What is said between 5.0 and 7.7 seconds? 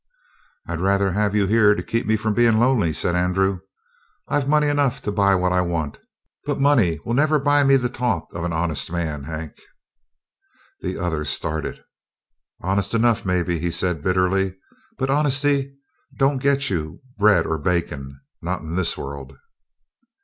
to buy what I want, but money will never buy